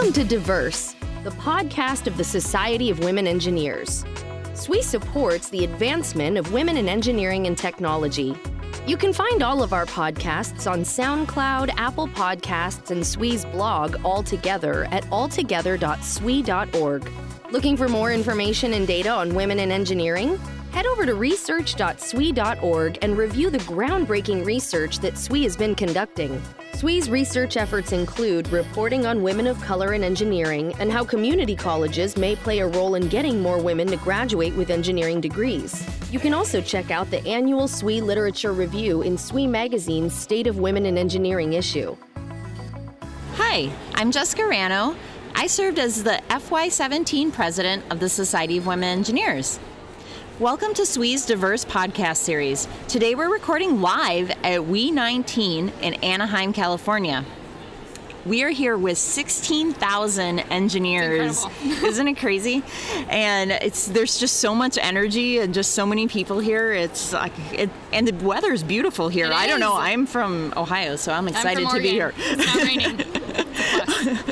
[0.00, 4.06] Welcome to Diverse, the podcast of the Society of Women Engineers.
[4.54, 8.34] SWE supports the advancement of women in engineering and technology.
[8.86, 14.22] You can find all of our podcasts on SoundCloud, Apple Podcasts, and SWE's blog all
[14.22, 17.12] together at alltogether.swe.org.
[17.52, 20.40] Looking for more information and data on women in engineering?
[20.72, 26.40] Head over to research.swe.org and review the groundbreaking research that SWE has been conducting.
[26.74, 32.16] SWE's research efforts include reporting on women of color in engineering and how community colleges
[32.16, 35.84] may play a role in getting more women to graduate with engineering degrees.
[36.12, 40.60] You can also check out the annual SWE Literature Review in SWE Magazine's State of
[40.60, 41.96] Women in Engineering issue.
[43.34, 44.94] Hi, I'm Jessica Rannow.
[45.34, 49.58] I served as the FY17 president of the Society of Women Engineers.
[50.40, 52.66] Welcome to SWE's Diverse Podcast Series.
[52.88, 57.26] Today we're recording live at WE19 in Anaheim, California.
[58.24, 61.44] We are here with 16,000 engineers.
[61.62, 62.62] Isn't it crazy?
[63.10, 66.72] And it's there's just so much energy and just so many people here.
[66.72, 69.26] It's like it, and the weather's beautiful here.
[69.26, 69.76] It I don't know.
[69.76, 72.14] I'm from Ohio, so I'm I'm excited from to be here.
[72.16, 72.96] It's not raining.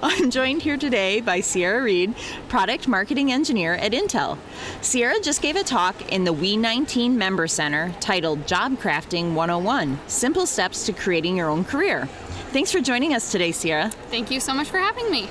[0.02, 2.14] I'm joined here today by Sierra Reid,
[2.48, 4.38] Product Marketing Engineer at Intel.
[4.80, 10.46] Sierra just gave a talk in the WE19 Member Center titled Job Crafting 101 Simple
[10.46, 12.06] Steps to Creating Your Own Career.
[12.50, 13.90] Thanks for joining us today, Sierra.
[14.08, 15.28] Thank you so much for having me.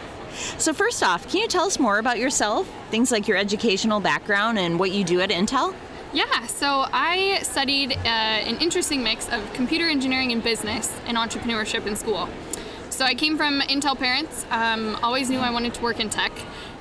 [0.59, 2.69] So, first off, can you tell us more about yourself?
[2.91, 5.73] Things like your educational background and what you do at Intel?
[6.13, 11.87] Yeah, so I studied uh, an interesting mix of computer engineering and business and entrepreneurship
[11.87, 12.29] in school.
[12.99, 16.33] So I came from Intel parents, um, always knew I wanted to work in tech,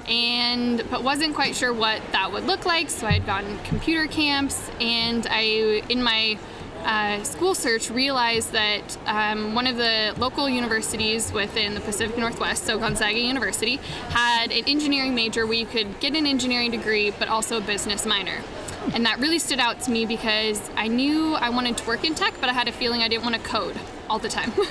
[0.09, 2.91] and but wasn't quite sure what that would look like.
[2.91, 6.37] So I had gone computer camps, and I in my
[6.83, 12.65] uh, school search realized that um, one of the local universities within the Pacific Northwest,
[12.65, 13.77] so Gonzaga University,
[14.09, 18.05] had an engineering major where you could get an engineering degree but also a business
[18.05, 18.43] minor.
[18.93, 22.17] And that really stood out to me because I knew I wanted to work in
[22.17, 23.79] tech, but I had a feeling I didn't want to code
[24.09, 24.53] all the time.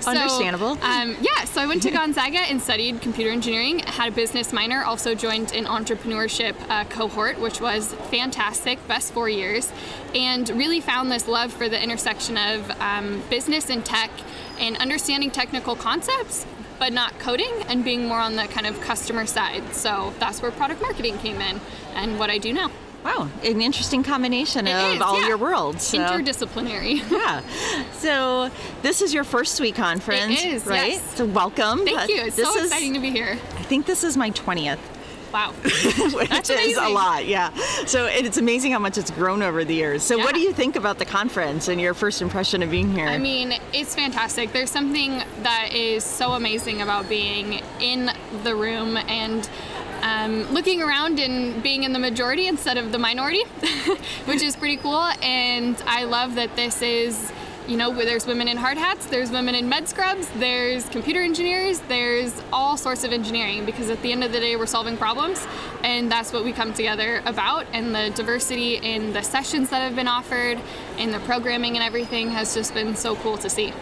[0.00, 0.78] So, Understandable.
[0.82, 4.82] Um, yeah, so I went to Gonzaga and studied computer engineering, had a business minor,
[4.82, 9.70] also joined an entrepreneurship uh, cohort, which was fantastic, best four years,
[10.14, 14.10] and really found this love for the intersection of um, business and tech
[14.58, 16.46] and understanding technical concepts.
[16.78, 19.74] But not coding and being more on the kind of customer side.
[19.74, 21.60] So that's where product marketing came in
[21.94, 22.70] and what I do now.
[23.04, 25.28] Wow, an interesting combination It of is, all yeah.
[25.28, 25.84] your worlds.
[25.84, 25.98] So.
[25.98, 27.00] Interdisciplinary.
[27.10, 27.42] Yeah.
[27.92, 28.50] So
[28.82, 30.92] this is your first SWE conference, It is, right?
[30.92, 31.16] yes.
[31.16, 31.84] So welcome.
[31.84, 32.22] Thank you.
[32.22, 33.32] It's so is, exciting to be here.
[33.32, 34.78] I think this is my twentieth,
[35.32, 35.52] Wow.
[35.62, 37.26] which That's is a lot.
[37.26, 37.54] Yeah.
[37.86, 40.02] So it's amazing how much it's grown over the years.
[40.02, 43.06] So what do you think about the conference and your first impression of being here?
[43.06, 44.52] I mean, it's fantastic.
[44.52, 48.10] There's something that is so amazing about being in
[48.42, 49.48] the room and
[50.02, 53.42] um, looking around and being in the majority instead of the minority,
[54.24, 55.10] which is pretty cool.
[55.22, 57.32] And I love that this is.
[57.68, 61.78] You know, there's women in hard hats, there's women in med scrubs, there's computer engineers,
[61.80, 65.46] there's all sorts of engineering because at the end of the day, we're solving problems,
[65.84, 67.66] and that's what we come together about.
[67.72, 70.58] And the diversity in the sessions that have been offered,
[70.98, 73.72] in the programming and everything has just been so cool to see.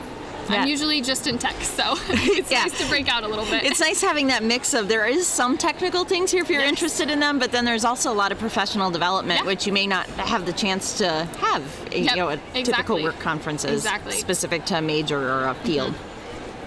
[0.51, 0.63] Yeah.
[0.63, 2.63] I'm usually just in tech, so it's Yeah.
[2.63, 3.65] nice to break out a little bit.
[3.65, 6.69] it's nice having that mix of there is some technical things here if you're Yes.
[6.71, 9.47] interested in them, but then there's also a lot of professional development Yeah.
[9.47, 13.71] which you may not have the chance to have, you know, at typical work conferences
[13.73, 14.13] Exactly.
[14.13, 14.21] Mm-hmm.
[14.21, 15.95] specific to a major or a field.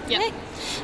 [0.08, 0.20] Yep.
[0.20, 0.32] Okay.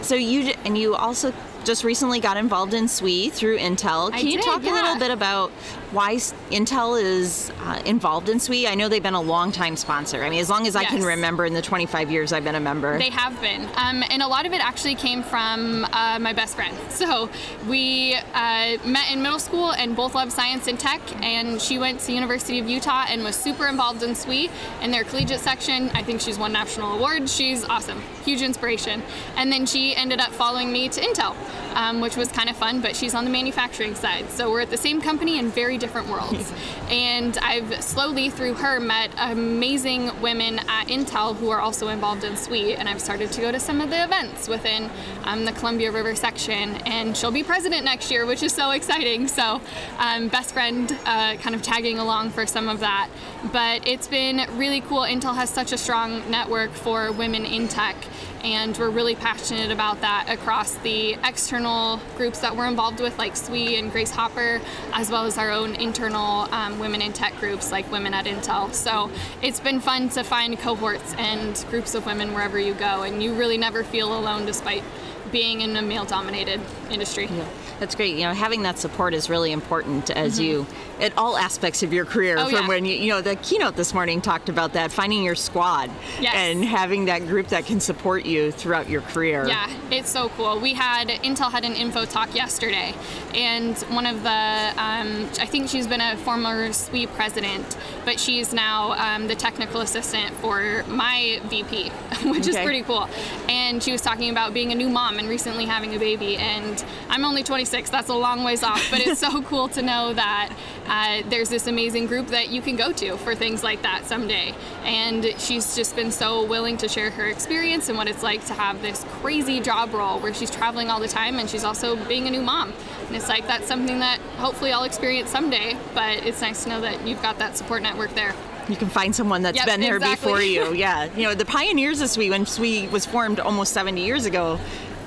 [0.03, 1.33] So you and you also
[1.65, 4.13] just recently got involved in SWE through Intel.
[4.13, 5.51] I Can you did, talk a little bit about
[5.91, 8.67] why Intel is uh, involved in SWE?
[8.67, 10.23] I know they've been a long time sponsor.
[10.23, 12.61] I mean, as long as I can remember in the 25 years I've been a
[12.61, 12.99] member.
[12.99, 16.55] They have been, um, and a lot of it actually came from uh, my best
[16.57, 16.77] friend.
[16.99, 17.31] So
[17.69, 21.01] we uh, met in middle school and both loved science and tech.
[21.23, 24.49] And she went to University of Utah and was super involved in SWE
[24.83, 25.91] in their collegiate section.
[25.91, 27.33] I think she's won national awards.
[27.33, 29.03] She's awesome, huge inspiration.
[29.37, 31.35] And then she ended up following me to Intel,
[31.75, 32.83] um, which was kind of fun.
[32.83, 36.09] But she's on the manufacturing side, so we're at the same company in very different
[36.09, 36.53] worlds.
[36.91, 42.37] and I've slowly through her met amazing women at Intel who are also involved in
[42.37, 44.91] SWE, and I've started to go to some of the events within
[45.25, 46.77] um, the Columbia River section.
[46.85, 49.27] And she'll be president next year, which is so exciting.
[49.27, 49.63] So,
[49.99, 53.09] um, best friend uh, kind of tagging along for some of that.
[53.53, 55.01] But it's been really cool.
[55.01, 57.97] Intel has such a strong network for women in tech.
[58.45, 63.37] And we're really passionate about that across the external groups that we're involved with, like
[63.37, 64.61] SWE and Grace Hopper,
[64.93, 68.73] as well as our own internal um, women in tech groups, like Women at Intel.
[68.73, 69.11] So
[69.43, 73.35] it's been fun to find cohorts and groups of women wherever you go, and you
[73.35, 74.85] really never feel alone despite
[75.33, 76.61] being in a male dominated
[76.91, 77.27] industry.
[77.27, 77.45] Yeah.
[77.79, 78.17] That's great.
[78.17, 80.45] You know, having that support is really important as mm-hmm.
[80.45, 80.67] you
[81.01, 82.37] at all aspects of your career.
[82.39, 82.69] Oh, from yeah.
[82.69, 85.91] when you, you know, the keynote this morning talked about that finding your squad
[86.21, 86.35] yes.
[86.35, 89.47] and having that group that can support you throughout your career.
[89.47, 90.61] Yeah, it's so cool.
[90.61, 92.95] We had Intel had an info talk yesterday,
[93.35, 98.53] and one of the um, I think she's been a former SWE president, but she's
[98.53, 101.89] now um, the technical assistant for my VP,
[102.25, 102.51] which okay.
[102.51, 103.09] is pretty cool.
[103.49, 106.85] And she was talking about being a new mom and recently having a baby, and
[107.09, 107.91] I'm only 26.
[107.91, 110.51] That's a long ways off, but it's so cool to know that
[110.87, 114.55] uh, there's this amazing group that you can go to for things like that someday.
[114.85, 118.55] And she's just been so willing to share her experience and what it's like to
[118.55, 122.27] have this crazy job role where she's traveling all the time and she's also being
[122.27, 122.73] a new mom.
[123.07, 126.81] And it's like that's something that hopefully I'll experience someday, but it's nice to know
[126.81, 128.35] that you've got that support network there
[128.69, 130.27] you can find someone that's yep, been there exactly.
[130.27, 130.75] before you.
[130.79, 134.61] Yeah, you know the pioneers of SWE when SWE was formed almost 70 years ago,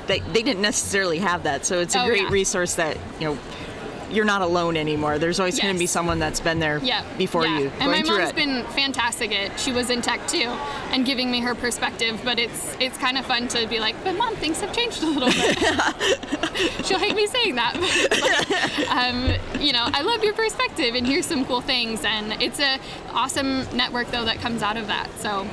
[0.08, 1.66] they, they didn't necessarily have that.
[1.66, 2.30] So it's a oh, great yeah.
[2.30, 3.38] resource that you know
[4.12, 5.18] you're not alone anymore.
[5.18, 5.64] There's always yes.
[5.64, 7.04] going to be someone that's been there yeah.
[7.18, 7.60] before yeah.
[7.60, 7.72] you.
[7.80, 8.36] And my mom's it.
[8.36, 9.60] been fantastic at.
[9.60, 10.50] She was in tech too,
[10.92, 12.20] and giving me her perspective.
[12.24, 15.08] But it's it's kind of fun to be like, but mom, things have changed a
[15.08, 16.86] little bit.
[16.86, 17.74] She'll hate me saying that.
[17.76, 22.04] But, um, you know, I love your perspective, and here's some cool things.
[22.04, 22.80] And it's a
[23.12, 25.10] awesome network though that comes out of that.
[25.20, 25.48] So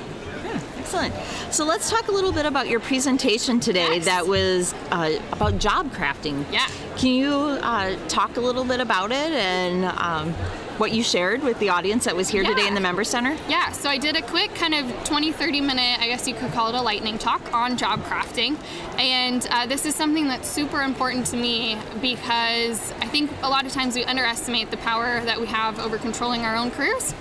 [0.89, 1.15] Excellent.
[1.53, 4.07] So let's talk a little bit about your presentation today yes.
[4.07, 6.51] that was uh, about job crafting.
[6.51, 6.67] Yeah.
[6.97, 10.33] Can you uh, talk a little bit about it and um,
[10.79, 12.49] what you shared with the audience that was here yeah.
[12.49, 13.37] today in the Member Center?
[13.51, 16.53] Yeah, so I did a quick kind of 20, 30 minute, I guess you could
[16.53, 18.57] call it a lightning talk on job crafting.
[18.99, 23.67] And uh, this is something that's super important to me because I think a lot
[23.67, 27.13] of times we underestimate the power that we have over controlling our own careers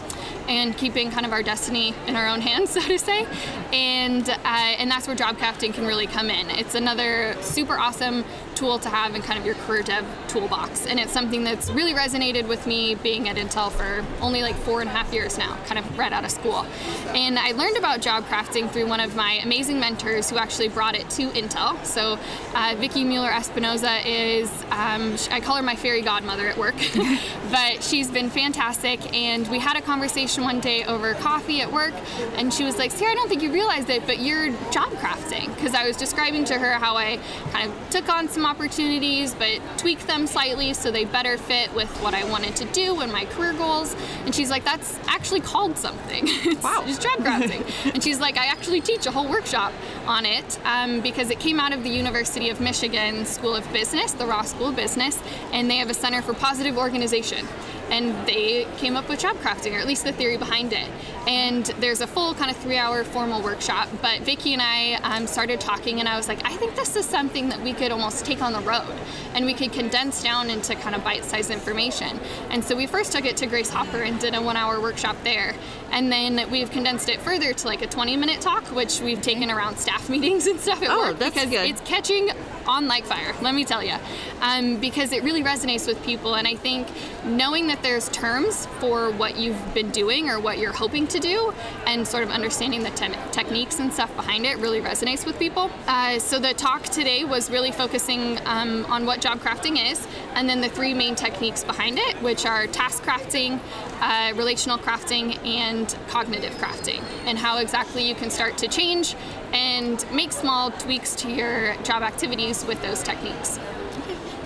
[0.47, 3.25] and keeping kind of our destiny in our own hands, so to say.
[3.73, 6.49] And uh, and that's where job crafting can really come in.
[6.51, 8.23] It's another super awesome
[8.57, 10.87] tool to have in kind of your career dev toolbox.
[10.87, 14.81] And it's something that's really resonated with me being at Intel for only like four
[14.81, 16.65] and a half years now, kind of right out of school.
[17.09, 20.95] And I learned about job crafting through one of my amazing mentors who actually brought
[20.95, 21.83] it to Intel.
[21.85, 22.17] So
[22.55, 26.75] uh, Vicki Mueller Espinoza is, um, I call her my fairy godmother at work,
[27.51, 29.13] but she's been fantastic.
[29.13, 31.93] And we had a conversation one day over coffee at work,
[32.35, 35.53] and she was like, Sierra, I don't think you realized it, but you're job crafting.
[35.55, 37.19] Because I was describing to her how I
[37.51, 41.89] kind of took on some opportunities, but tweak them slightly so they better fit with
[42.01, 43.95] what I wanted to do and my career goals.
[44.25, 46.23] And she's like, that's actually called something.
[46.27, 46.83] it's wow.
[46.87, 47.63] just job crafting.
[47.93, 49.73] and she's like, I actually teach a whole workshop
[50.05, 54.13] on it um, because it came out of the University of Michigan School of Business,
[54.13, 55.21] the Ross School of Business,
[55.51, 57.45] and they have a Center for Positive Organization
[57.89, 60.89] and they came up with job crafting, or at least the theory behind it.
[61.27, 63.89] And there's a full kind of three hour formal workshop.
[64.01, 67.05] But Vicki and I um, started talking, and I was like, I think this is
[67.05, 68.95] something that we could almost take on the road
[69.33, 72.19] and we could condense down into kind of bite sized information.
[72.49, 75.15] And so we first took it to Grace Hopper and did a one hour workshop
[75.23, 75.53] there.
[75.91, 79.49] And then we've condensed it further to like a 20 minute talk, which we've taken
[79.51, 81.69] around staff meetings and stuff at oh, work that's because good.
[81.69, 82.29] it's catching
[82.67, 83.95] on like fire, let me tell you,
[84.41, 86.35] um, because it really resonates with people.
[86.35, 86.87] And I think
[87.25, 91.53] knowing that there's terms for what you've been doing or what you're hoping to do,
[91.85, 95.71] and sort of understanding the te- techniques and stuff behind it really resonates with people.
[95.87, 100.05] Uh, so the talk today was really focusing um, on what job crafting is,
[100.35, 103.59] and then the three main techniques behind it, which are task crafting,
[104.01, 109.15] uh, relational crafting, and cognitive crafting, and how exactly you can start to change
[109.53, 113.59] and make small tweaks to your job activities with those techniques.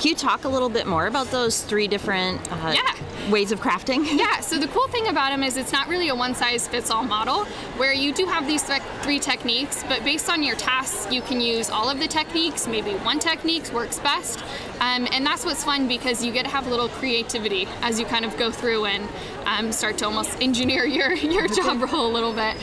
[0.01, 3.31] Can you talk a little bit more about those three different uh, yeah.
[3.31, 4.03] ways of crafting?
[4.17, 6.89] Yeah, so the cool thing about them is it's not really a one size fits
[6.89, 7.45] all model
[7.77, 8.63] where you do have these
[9.03, 12.67] three techniques, but based on your tasks, you can use all of the techniques.
[12.67, 14.43] Maybe one technique works best.
[14.79, 18.07] Um, and that's what's fun because you get to have a little creativity as you
[18.07, 19.07] kind of go through and
[19.45, 22.57] um, start to almost engineer your, your job role a little bit.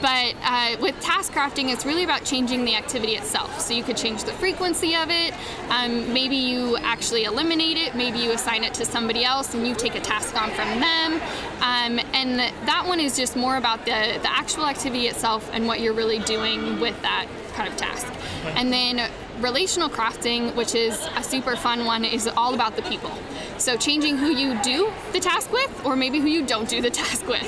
[0.00, 3.60] But uh, with task crafting, it's really about changing the activity itself.
[3.60, 5.34] So you could change the frequency of it.
[5.70, 7.94] Um, maybe you actually eliminate it.
[7.94, 11.14] Maybe you assign it to somebody else and you take a task on from them.
[11.60, 15.80] Um, and that one is just more about the, the actual activity itself and what
[15.80, 18.06] you're really doing with that kind of task.
[18.56, 19.10] And then
[19.40, 23.12] relational crafting, which is a super fun one, is all about the people.
[23.58, 26.90] So changing who you do the task with, or maybe who you don't do the
[27.02, 27.42] task with.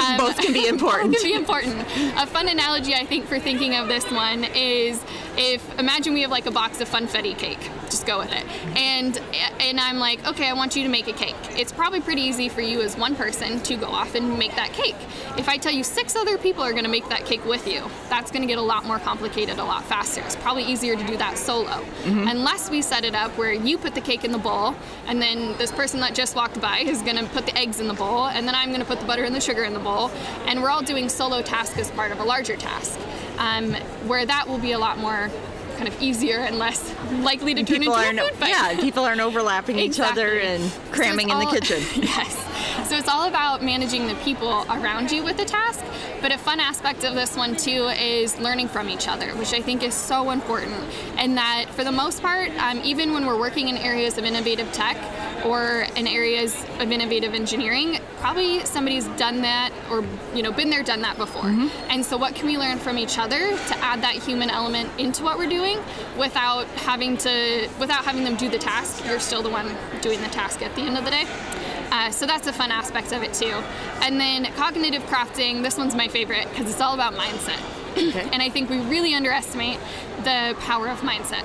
[0.00, 1.12] Um, both can be important.
[1.12, 1.80] both can be important.
[2.16, 5.02] A fun analogy I think for thinking of this one is
[5.36, 7.70] if imagine we have like a box of funfetti cake,
[8.04, 8.44] just go with it.
[8.76, 9.18] And
[9.60, 11.36] and I'm like, okay, I want you to make a cake.
[11.56, 14.72] It's probably pretty easy for you as one person to go off and make that
[14.72, 14.96] cake.
[15.36, 17.82] If I tell you six other people are going to make that cake with you,
[18.08, 20.20] that's going to get a lot more complicated a lot faster.
[20.22, 21.70] It's probably easier to do that solo.
[21.70, 22.28] Mm-hmm.
[22.28, 24.74] Unless we set it up where you put the cake in the bowl,
[25.06, 27.88] and then this person that just walked by is going to put the eggs in
[27.88, 29.80] the bowl, and then I'm going to put the butter and the sugar in the
[29.80, 30.10] bowl,
[30.46, 32.98] and we're all doing solo tasks as part of a larger task.
[33.36, 33.74] Um,
[34.06, 35.28] where that will be a lot more
[35.74, 38.50] kind of easier and less likely to turn people into a food fight.
[38.50, 40.22] Yeah, people aren't overlapping exactly.
[40.22, 41.82] each other and cramming so in the kitchen.
[42.02, 42.88] yes.
[42.88, 45.84] So it's all about managing the people around you with the task.
[46.20, 49.60] But a fun aspect of this one too is learning from each other, which I
[49.60, 50.74] think is so important.
[51.16, 54.70] And that for the most part, um, even when we're working in areas of innovative
[54.72, 54.96] tech
[55.44, 60.82] or in areas of innovative engineering, probably somebody's done that or you know been there,
[60.82, 61.42] done that before.
[61.42, 61.90] Mm-hmm.
[61.90, 65.22] And so, what can we learn from each other to add that human element into
[65.22, 65.78] what we're doing
[66.18, 69.04] without having to without having them do the task?
[69.06, 71.26] You're still the one doing the task at the end of the day.
[71.90, 73.62] Uh, so that's a fun aspect of it too.
[74.02, 77.60] And then cognitive crafting, this one's my favorite because it's all about mindset.
[77.92, 78.28] Okay.
[78.32, 79.78] and I think we really underestimate
[80.24, 81.44] the power of mindset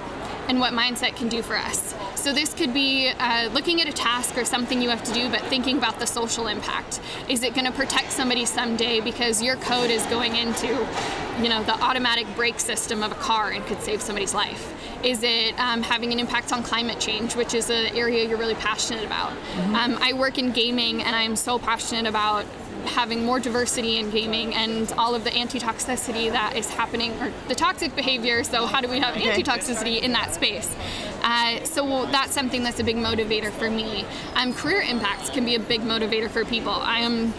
[0.50, 1.96] and what mindset can do for us.
[2.16, 5.30] So this could be uh, looking at a task or something you have to do,
[5.30, 7.00] but thinking about the social impact.
[7.30, 10.68] Is it going to protect somebody someday because your code is going into,
[11.40, 14.76] you know, the automatic brake system of a car and could save somebody's life?
[15.04, 18.56] Is it um, having an impact on climate change, which is an area you're really
[18.56, 19.32] passionate about?
[19.32, 19.76] Mm-hmm.
[19.76, 22.46] Um, I work in gaming and I'm so passionate about
[22.86, 27.56] having more diversity in gaming and all of the anti-toxicity that is happening or the
[27.56, 29.30] toxic behavior so how do we have okay.
[29.30, 30.74] anti-toxicity in that space?
[31.24, 34.06] Uh, so that's something that's a big motivator for me.
[34.36, 36.74] Um, career impacts can be a big motivator for people.
[36.74, 37.34] I am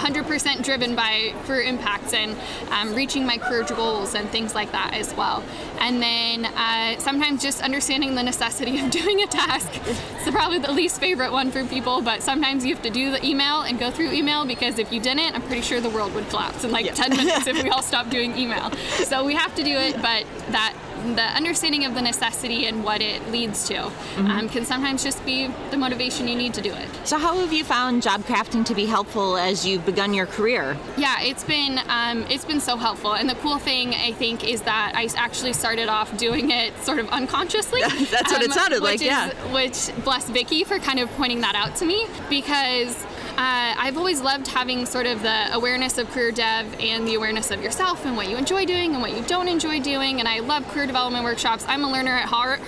[0.00, 2.36] 100% driven by career impacts and
[2.70, 5.44] um, reaching my career goals and things like that as well.
[5.78, 9.68] And then uh, sometimes just understanding the necessity of doing a task.
[9.86, 13.24] It's probably the least favorite one for people, but sometimes you have to do the
[13.24, 16.28] email and go through email because if you didn't, I'm pretty sure the world would
[16.30, 16.94] collapse in like yeah.
[16.94, 18.70] 10 minutes if we all stopped doing email.
[19.04, 20.74] So we have to do it, but that
[21.14, 24.26] the understanding of the necessity and what it leads to mm-hmm.
[24.26, 26.88] um, can sometimes just be the motivation you need to do it.
[27.04, 30.76] So, how have you found job crafting to be helpful as you've begun your career?
[30.96, 34.62] Yeah, it's been um, it's been so helpful, and the cool thing I think is
[34.62, 37.80] that I actually started off doing it sort of unconsciously.
[37.82, 39.30] That's what um, it sounded like, is, yeah.
[39.52, 44.20] Which bless Vicki for kind of pointing that out to me because uh, I've always
[44.20, 48.16] loved having sort of the awareness of career dev and the awareness of yourself and
[48.16, 50.20] what you enjoy doing and what you don't enjoy doing.
[50.20, 51.64] And I love career development workshops.
[51.68, 52.60] I'm a learner at heart,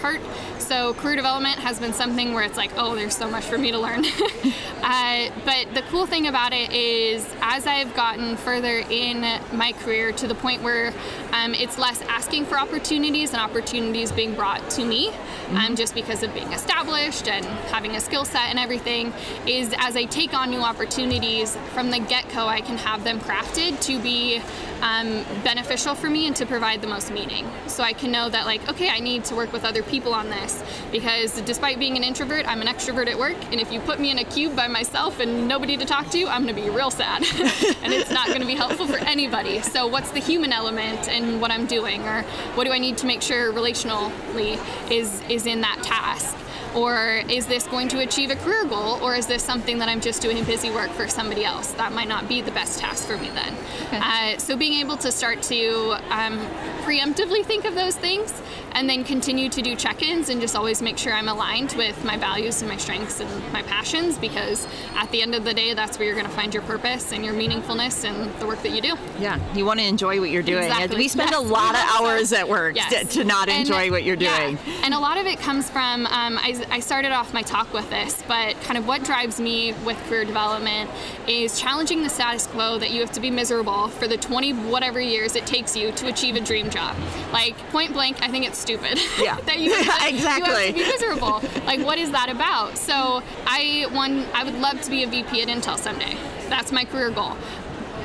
[0.58, 3.72] so career development has been something where it's like, oh, there's so much for me
[3.72, 4.04] to learn.
[4.82, 9.20] uh, but the cool thing about it is, as I've gotten further in
[9.52, 10.92] my career to the point where
[11.32, 15.56] um, it's less asking for opportunities and opportunities being brought to me, mm-hmm.
[15.56, 19.12] um, just because of being established and having a skill set and everything,
[19.46, 23.18] is as I take on new opportunities from the get go, I can have them
[23.18, 24.40] crafted to be
[24.82, 27.50] um, beneficial for me and to provide the most meaning.
[27.68, 30.28] So I can know that, like, okay, I need to work with other people on
[30.28, 33.36] this because despite being an introvert, I'm an extrovert at work.
[33.50, 36.26] And if you put me in a cube by myself and nobody to talk to,
[36.28, 37.22] I'm going to be real sad.
[37.82, 39.62] and it's not going to be helpful for anybody.
[39.62, 42.02] So, what's the human element in what I'm doing?
[42.02, 42.22] Or
[42.54, 44.58] what do I need to make sure relationally
[44.90, 46.36] is, is in that task?
[46.74, 48.98] Or is this going to achieve a career goal?
[49.02, 51.72] Or is this something that I'm just doing busy work for somebody else?
[51.72, 53.54] That might not be the best task for me then.
[53.86, 54.00] Okay.
[54.02, 56.38] Uh, so being able to start to um,
[56.82, 58.32] preemptively think of those things
[58.74, 62.16] and then continue to do check-ins and just always make sure I'm aligned with my
[62.16, 65.98] values and my strengths and my passions because at the end of the day that's
[65.98, 68.80] where you're going to find your purpose and your meaningfulness and the work that you
[68.80, 68.94] do.
[69.18, 70.64] Yeah, you want to enjoy what you're doing.
[70.64, 70.96] Exactly.
[70.96, 71.40] We spend yes.
[71.40, 72.90] a lot of hours at work yes.
[72.92, 74.58] to, to, not and, enjoy what you're doing.
[74.66, 74.80] Yeah.
[74.84, 77.88] And a lot of it comes from um, I, I started off my talk with
[77.90, 80.90] this, but kind of what drives me with career development
[81.26, 85.00] is challenging the status quo that you have to be miserable for the 20 whatever
[85.00, 86.96] years it takes you to achieve a dream job.
[87.32, 88.98] Like point blank, I think it's stupid.
[89.22, 89.38] Yeah.
[89.42, 90.66] that you have, exactly.
[90.76, 91.42] You have to be miserable.
[91.64, 92.76] like what is that about?
[92.76, 96.16] So I one I would love to be a VP at Intel someday.
[96.48, 97.36] That's my career goal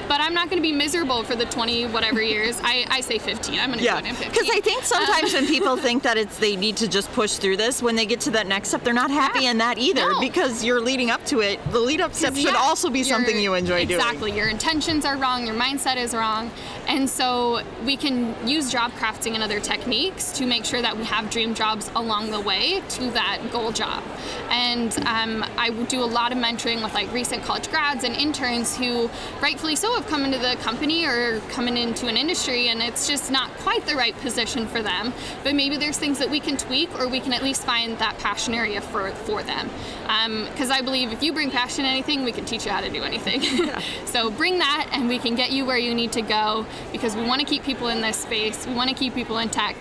[0.08, 2.60] but I'm not going to be miserable for the 20 whatever years.
[2.64, 3.60] I, I say 15.
[3.60, 4.00] I'm going to yeah.
[4.00, 4.32] do it in 15.
[4.32, 7.36] Because I think sometimes um, when people think that it's they need to just push
[7.38, 9.52] through this, when they get to that next step, they're not happy yeah.
[9.52, 10.20] in that either no.
[10.20, 11.60] because you're leading up to it.
[11.72, 13.86] The lead up step should yeah, also be something you enjoy exactly.
[13.88, 14.00] doing.
[14.00, 14.32] Exactly.
[14.38, 15.46] Your intentions are wrong.
[15.46, 16.52] Your mindset is wrong.
[16.88, 21.04] And so we can use job crafting and other techniques to make sure that we
[21.04, 24.04] have dream jobs along the way to that goal job.
[24.50, 28.78] And um, I do a lot of mentoring with like recent college grads and interns
[28.78, 29.10] who
[29.42, 33.32] rightfully so have come into the company or coming into an industry and it's just
[33.32, 35.12] not quite the right position for them.
[35.44, 38.18] But maybe there's things that we can tweak or we can at least find that
[38.20, 39.70] passion area for, for them.
[40.46, 42.82] Because um, I believe if you bring passion to anything, we can teach you how
[42.82, 43.42] to do anything.
[43.42, 43.82] Yeah.
[44.06, 47.24] so bring that and we can get you where you need to go because we
[47.24, 48.68] want to keep people in this space.
[48.68, 49.76] We want to keep people in tech,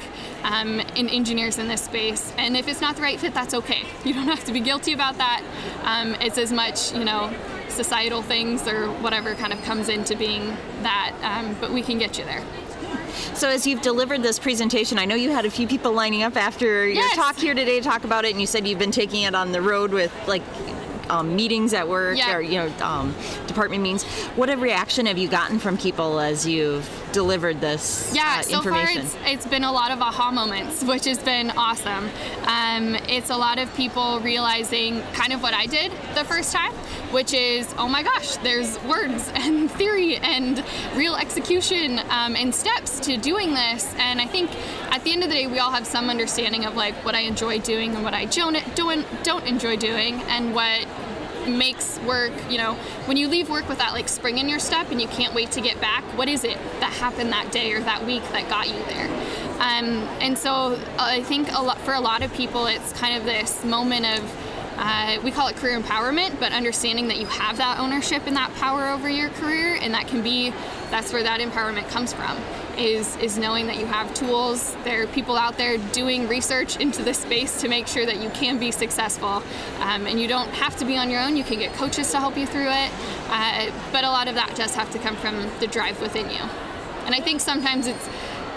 [0.44, 2.32] um, in engineers in this space.
[2.38, 3.82] And if it's not the right fit, that's okay.
[4.04, 5.42] You don't have to be guilty about that.
[5.82, 7.34] Um, it's as much, you know,
[7.76, 12.18] societal things or whatever kind of comes into being that, um, but we can get
[12.18, 12.42] you there.
[13.34, 16.36] So, as you've delivered this presentation, I know you had a few people lining up
[16.36, 17.14] after yes.
[17.14, 19.34] your talk here today to talk about it, and you said you've been taking it
[19.34, 20.42] on the road with like
[21.08, 22.34] um, meetings at work yeah.
[22.34, 23.14] or you know um,
[23.46, 24.04] department meetings.
[24.36, 28.58] What a reaction have you gotten from people as you've delivered this yeah, uh, so
[28.58, 29.06] information?
[29.06, 32.10] far it's, it's been a lot of aha moments, which has been awesome.
[32.46, 36.72] Um, it's a lot of people realizing kind of what I did the first time,
[37.12, 40.62] which is, oh my gosh, there's words and theory and
[40.94, 43.94] real execution um, and steps to doing this.
[43.96, 44.50] And I think
[44.92, 47.20] at the end of the day, we all have some understanding of like what I
[47.20, 50.86] enjoy doing and what I don't, don't, don't enjoy doing and what
[51.48, 52.74] makes work, you know,
[53.06, 55.50] when you leave work with that like spring in your step and you can't wait
[55.52, 58.68] to get back, what is it that happened that day or that week that got
[58.68, 59.06] you there?
[59.56, 63.16] Um, and so uh, I think a lot, for a lot of people, it's kind
[63.16, 64.36] of this moment of
[64.78, 68.54] uh, we call it career empowerment, but understanding that you have that ownership and that
[68.56, 70.50] power over your career, and that can be
[70.90, 72.36] that's where that empowerment comes from
[72.78, 74.74] is is knowing that you have tools.
[74.84, 78.30] There are people out there doing research into the space to make sure that you
[78.30, 79.42] can be successful,
[79.80, 81.36] um, and you don't have to be on your own.
[81.36, 82.90] You can get coaches to help you through it,
[83.28, 86.42] uh, but a lot of that does have to come from the drive within you.
[87.04, 88.08] And I think sometimes it's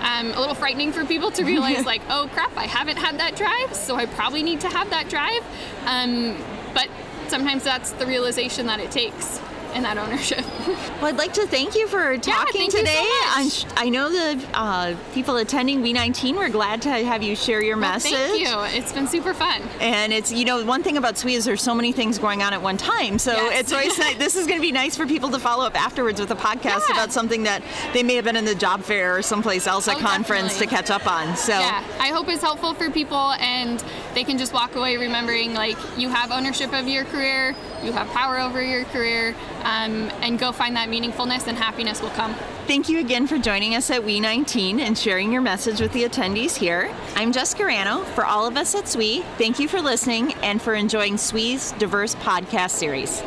[0.01, 3.35] um, a little frightening for people to realize, like, oh crap, I haven't had that
[3.35, 5.43] drive, so I probably need to have that drive.
[5.85, 6.37] Um,
[6.73, 6.89] but
[7.27, 9.39] sometimes that's the realization that it takes
[9.73, 10.45] and that ownership.
[10.67, 13.49] well, I'd like to thank you for talking yeah, today.
[13.49, 17.77] So i know the uh, people attending WE19 we're glad to have you share your
[17.77, 18.11] well, message.
[18.11, 18.77] Thank you.
[18.77, 19.61] It's been super fun.
[19.79, 22.53] And it's you know one thing about SWE is there's so many things going on
[22.53, 23.19] at one time.
[23.19, 23.61] So yes.
[23.61, 24.17] it's always nice.
[24.17, 26.83] This is going to be nice for people to follow up afterwards with a podcast
[26.87, 26.95] yeah.
[26.95, 29.97] about something that they may have been in the job fair or someplace else at
[29.97, 30.67] oh, conference definitely.
[30.67, 31.35] to catch up on.
[31.37, 35.53] So yeah, I hope it's helpful for people and they can just walk away remembering
[35.53, 40.39] like you have ownership of your career, you have power over your career, um, and
[40.39, 42.33] go find that meaningfulness and happiness will come.
[42.67, 46.55] Thank you again for joining us at WE19 and sharing your message with the attendees
[46.55, 46.93] here.
[47.15, 48.05] I'm Jessica Rannow.
[48.13, 52.15] For all of us at SWE, thank you for listening and for enjoying SWE's diverse
[52.15, 53.21] podcast series.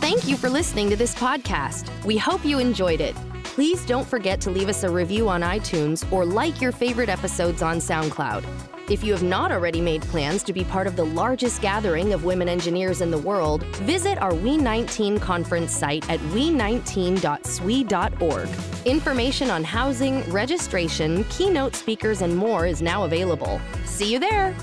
[0.00, 1.88] Thank you for listening to this podcast.
[2.04, 3.14] We hope you enjoyed it.
[3.44, 7.62] Please don't forget to leave us a review on iTunes or like your favorite episodes
[7.62, 8.44] on SoundCloud.
[8.90, 12.24] If you have not already made plans to be part of the largest gathering of
[12.24, 18.86] women engineers in the world, visit our WE19 conference site at we19.swe.org.
[18.86, 23.60] Information on housing, registration, keynote speakers, and more is now available.
[23.84, 24.56] See you there!